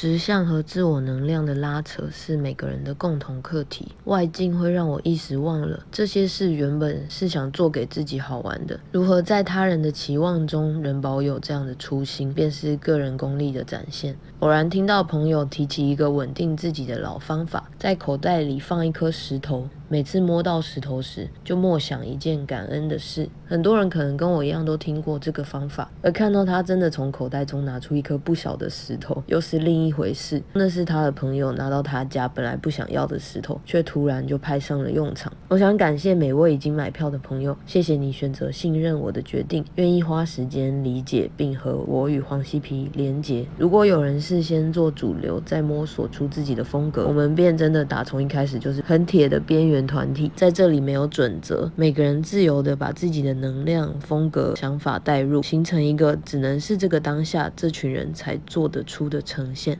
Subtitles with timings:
[0.00, 3.88] 实相和自我能量的拉扯是每个人的共同课题。
[4.04, 8.80] 外境会让我一时忘了，这些事原本是想做给自己好玩的。
[8.92, 14.16] 如何在他人的期望中仍保有这样的初心，便是个人功力的展现。
[14.38, 19.68] 偶然听到朋友提起一个稳定自己的老方法，在口袋里放一颗石头。
[19.92, 23.28] 每次摸到石头时，就默想一件感恩的事。
[23.44, 30.40] 很多人可能跟我一样都听过这个方法，而看到他真的从口袋中拿出一颗不小的石头，又是另一回事。
[30.52, 35.32] 那是他的朋友拿到他家本来不想要的石头，却突然就派上了用场。
[35.48, 43.44] 我想感谢每位已经买票的朋友，谢谢你选择信任我的决定，愿意花时间理解并和我与黄西皮连结。
[43.58, 49.79] 如果有人事先做主流，再摸索出自己的风格，我们便真的打从一开始就是很铁的边缘。
[49.86, 59.78] 团体在这里没有准则，每个人自由的把自己的能量、风格、想法带入，形成一个只能是这个当下这群人才做得出的呈现。